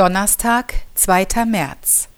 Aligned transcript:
Donnerstag, 0.00 0.76
2. 0.94 1.44
März. 1.44 2.08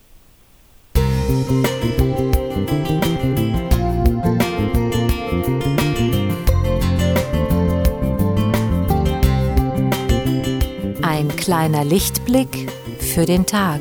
Ein 11.03 11.29
kleiner 11.37 11.85
Lichtblick 11.85 12.71
für 13.01 13.27
den 13.27 13.47
Tag. 13.47 13.81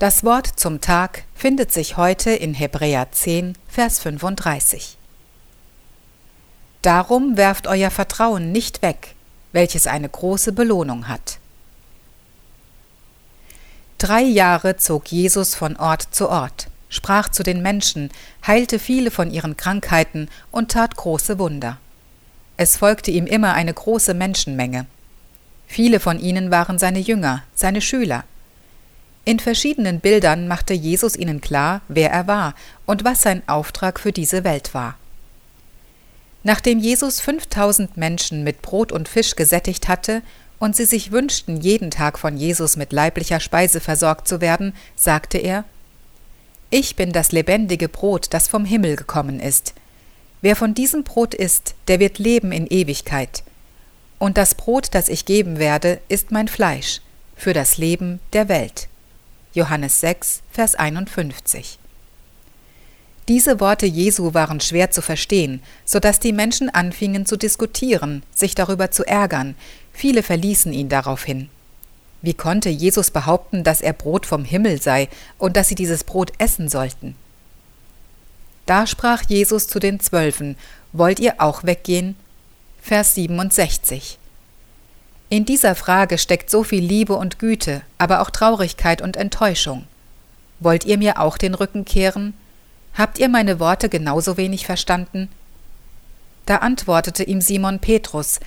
Das 0.00 0.24
Wort 0.24 0.46
zum 0.46 0.80
Tag 0.80 1.24
findet 1.34 1.72
sich 1.72 1.98
heute 1.98 2.30
in 2.30 2.54
Hebräer 2.54 3.12
10, 3.12 3.52
Vers 3.68 3.98
35. 3.98 4.96
Darum 6.80 7.36
werft 7.36 7.66
euer 7.66 7.90
Vertrauen 7.90 8.50
nicht 8.50 8.80
weg, 8.80 9.14
welches 9.52 9.86
eine 9.86 10.08
große 10.08 10.52
Belohnung 10.52 11.06
hat. 11.06 11.38
Drei 13.98 14.22
Jahre 14.22 14.78
zog 14.78 15.08
Jesus 15.08 15.54
von 15.54 15.76
Ort 15.76 16.06
zu 16.12 16.30
Ort, 16.30 16.68
sprach 16.88 17.28
zu 17.28 17.42
den 17.42 17.60
Menschen, 17.60 18.08
heilte 18.46 18.78
viele 18.78 19.10
von 19.10 19.30
ihren 19.30 19.58
Krankheiten 19.58 20.30
und 20.50 20.70
tat 20.70 20.96
große 20.96 21.38
Wunder. 21.38 21.76
Es 22.56 22.78
folgte 22.78 23.10
ihm 23.10 23.26
immer 23.26 23.52
eine 23.52 23.74
große 23.74 24.14
Menschenmenge. 24.14 24.86
Viele 25.66 26.00
von 26.00 26.18
ihnen 26.18 26.50
waren 26.50 26.78
seine 26.78 27.00
Jünger, 27.00 27.42
seine 27.54 27.82
Schüler. 27.82 28.24
In 29.30 29.38
verschiedenen 29.38 30.00
Bildern 30.00 30.48
machte 30.48 30.74
Jesus 30.74 31.14
ihnen 31.14 31.40
klar, 31.40 31.82
wer 31.86 32.10
er 32.10 32.26
war 32.26 32.52
und 32.84 33.04
was 33.04 33.22
sein 33.22 33.44
Auftrag 33.46 34.00
für 34.00 34.10
diese 34.10 34.42
Welt 34.42 34.74
war. 34.74 34.98
Nachdem 36.42 36.80
Jesus 36.80 37.20
5000 37.20 37.96
Menschen 37.96 38.42
mit 38.42 38.60
Brot 38.60 38.90
und 38.90 39.08
Fisch 39.08 39.36
gesättigt 39.36 39.86
hatte 39.86 40.22
und 40.58 40.74
sie 40.74 40.84
sich 40.84 41.12
wünschten, 41.12 41.60
jeden 41.60 41.92
Tag 41.92 42.18
von 42.18 42.36
Jesus 42.36 42.76
mit 42.76 42.92
leiblicher 42.92 43.38
Speise 43.38 43.78
versorgt 43.78 44.26
zu 44.26 44.40
werden, 44.40 44.74
sagte 44.96 45.38
er, 45.38 45.64
Ich 46.70 46.96
bin 46.96 47.12
das 47.12 47.30
lebendige 47.30 47.88
Brot, 47.88 48.34
das 48.34 48.48
vom 48.48 48.64
Himmel 48.64 48.96
gekommen 48.96 49.38
ist. 49.38 49.74
Wer 50.40 50.56
von 50.56 50.74
diesem 50.74 51.04
Brot 51.04 51.34
isst, 51.34 51.76
der 51.86 52.00
wird 52.00 52.18
leben 52.18 52.50
in 52.50 52.66
Ewigkeit. 52.66 53.44
Und 54.18 54.38
das 54.38 54.56
Brot, 54.56 54.88
das 54.90 55.08
ich 55.08 55.24
geben 55.24 55.60
werde, 55.60 56.00
ist 56.08 56.32
mein 56.32 56.48
Fleisch, 56.48 57.00
für 57.36 57.52
das 57.52 57.78
Leben 57.78 58.18
der 58.32 58.48
Welt. 58.48 58.89
Johannes 59.52 59.98
6, 60.00 60.42
Vers 60.52 60.76
51. 60.76 61.80
Diese 63.26 63.58
Worte 63.58 63.84
Jesu 63.84 64.32
waren 64.32 64.60
schwer 64.60 64.92
zu 64.92 65.02
verstehen, 65.02 65.60
so 65.84 65.98
dass 65.98 66.20
die 66.20 66.32
Menschen 66.32 66.70
anfingen 66.70 67.26
zu 67.26 67.36
diskutieren, 67.36 68.22
sich 68.32 68.54
darüber 68.54 68.92
zu 68.92 69.04
ärgern. 69.04 69.56
Viele 69.92 70.22
verließen 70.22 70.72
ihn 70.72 70.88
daraufhin. 70.88 71.48
Wie 72.22 72.34
konnte 72.34 72.68
Jesus 72.68 73.10
behaupten, 73.10 73.64
dass 73.64 73.80
er 73.80 73.92
Brot 73.92 74.24
vom 74.24 74.44
Himmel 74.44 74.80
sei 74.80 75.08
und 75.36 75.56
dass 75.56 75.66
sie 75.66 75.74
dieses 75.74 76.04
Brot 76.04 76.32
essen 76.38 76.68
sollten? 76.68 77.16
Da 78.66 78.86
sprach 78.86 79.24
Jesus 79.26 79.66
zu 79.66 79.80
den 79.80 79.98
Zwölfen: 79.98 80.56
Wollt 80.92 81.18
ihr 81.18 81.40
auch 81.40 81.64
weggehen? 81.64 82.14
Vers 82.80 83.16
67. 83.16 84.16
In 85.32 85.44
dieser 85.44 85.76
Frage 85.76 86.18
steckt 86.18 86.50
so 86.50 86.64
viel 86.64 86.84
Liebe 86.84 87.14
und 87.14 87.38
Güte, 87.38 87.82
aber 87.98 88.20
auch 88.20 88.30
Traurigkeit 88.30 89.00
und 89.00 89.16
Enttäuschung. 89.16 89.86
Wollt 90.58 90.84
ihr 90.84 90.98
mir 90.98 91.20
auch 91.20 91.38
den 91.38 91.54
Rücken 91.54 91.84
kehren? 91.84 92.34
Habt 92.94 93.20
ihr 93.20 93.28
meine 93.28 93.60
Worte 93.60 93.88
genauso 93.88 94.36
wenig 94.36 94.66
verstanden? 94.66 95.28
Da 96.46 96.56
antwortete 96.56 97.22
ihm 97.22 97.40
Simon 97.40 97.78
Petrus, 97.78 98.40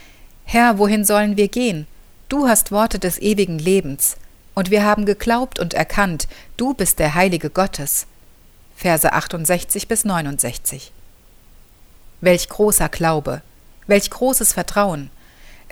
Herr, 0.43 0.77
wohin 0.77 1.05
sollen 1.05 1.37
wir 1.37 1.47
gehen? 1.47 1.87
Du 2.27 2.49
hast 2.49 2.69
Worte 2.73 2.99
des 2.99 3.17
ewigen 3.17 3.59
Lebens, 3.59 4.17
und 4.53 4.69
wir 4.69 4.83
haben 4.83 5.05
geglaubt 5.05 5.59
und 5.59 5.73
erkannt, 5.73 6.27
du 6.57 6.73
bist 6.73 6.99
der 6.99 7.15
Heilige 7.15 7.49
Gottes. 7.49 8.07
Verse 8.75 9.09
68 9.09 9.87
bis 9.87 10.03
69. 10.03 10.91
Welch 12.19 12.49
großer 12.49 12.89
Glaube, 12.89 13.41
welch 13.87 14.09
großes 14.09 14.51
Vertrauen, 14.51 15.09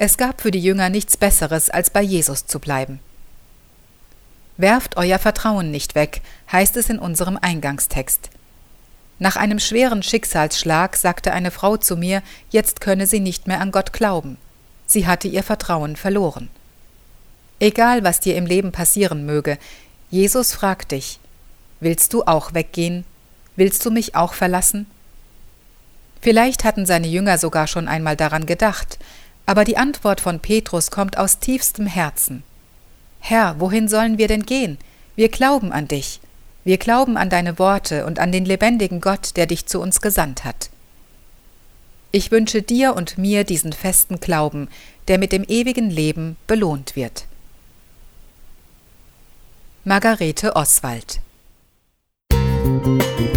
es 0.03 0.17
gab 0.17 0.41
für 0.41 0.50
die 0.50 0.59
Jünger 0.59 0.89
nichts 0.89 1.16
Besseres, 1.16 1.69
als 1.69 1.91
bei 1.91 2.01
Jesus 2.01 2.47
zu 2.47 2.57
bleiben. 2.57 3.00
Werft 4.57 4.97
euer 4.97 5.19
Vertrauen 5.19 5.69
nicht 5.69 5.94
weg, 5.94 6.22
heißt 6.51 6.75
es 6.78 6.89
in 6.89 6.97
unserem 6.97 7.38
Eingangstext. 7.39 8.31
Nach 9.19 9.35
einem 9.35 9.59
schweren 9.59 10.01
Schicksalsschlag 10.01 10.95
sagte 10.95 11.34
eine 11.34 11.51
Frau 11.51 11.78
zu 11.78 11.97
mir, 11.97 12.23
jetzt 12.50 12.81
könne 12.81 13.06
sie 13.06 13.19
nicht 13.19 13.45
mehr 13.45 13.59
an 13.59 13.69
Gott 13.69 13.94
glauben. 13.94 14.38
Sie 14.88 15.06
hatte 15.06 15.28
ihr 15.28 15.44
Vertrauen 15.44 15.95
verloren. 15.95 16.50
Egal, 17.59 18.03
was 18.03 18.19
dir 18.19 18.35
im 18.38 18.47
Leben 18.47 18.72
passieren 18.72 19.23
möge, 19.28 19.59
Jesus 20.09 20.51
fragt 20.51 20.94
dich, 20.94 21.19
willst 21.79 22.13
du 22.13 22.23
auch 22.23 22.56
weggehen? 22.56 23.06
Willst 23.56 23.85
du 23.85 23.91
mich 23.91 24.16
auch 24.16 24.33
verlassen? 24.33 24.88
Vielleicht 26.22 26.63
hatten 26.63 26.88
seine 26.88 27.07
Jünger 27.07 27.38
sogar 27.38 27.68
schon 27.68 27.88
einmal 27.88 28.16
daran 28.16 28.47
gedacht, 28.47 28.97
aber 29.51 29.66
die 29.66 29.75
Antwort 29.75 30.22
von 30.22 30.39
Petrus 30.39 30.91
kommt 30.91 31.17
aus 31.17 31.39
tiefstem 31.39 31.85
Herzen. 31.85 32.44
Herr, 33.19 33.59
wohin 33.59 33.89
sollen 33.89 34.17
wir 34.17 34.29
denn 34.29 34.45
gehen? 34.45 34.78
Wir 35.17 35.28
glauben 35.28 35.73
an 35.73 35.89
dich. 35.89 36.22
Wir 36.63 36.78
glauben 36.78 37.17
an 37.17 37.29
deine 37.29 37.59
Worte 37.59 38.06
und 38.06 38.17
an 38.17 38.31
den 38.31 38.45
lebendigen 38.45 39.01
Gott, 39.01 39.35
der 39.35 39.47
dich 39.47 39.66
zu 39.66 39.81
uns 39.81 40.00
gesandt 40.00 40.45
hat. 40.45 40.69
Ich 42.13 42.31
wünsche 42.31 42.62
dir 42.62 42.95
und 42.95 43.17
mir 43.17 43.44
diesen 43.44 43.73
festen 43.73 44.22
Glauben, 44.22 44.69
der 45.09 45.17
mit 45.17 45.34
dem 45.34 45.44
ewigen 45.44 45.89
Leben 45.89 46.38
belohnt 46.47 46.95
wird. 46.95 47.25
Margarete 49.83 50.56
Oswald 50.56 51.19
Musik 52.33 53.31